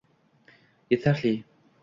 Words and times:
Yetarli. 0.89 1.35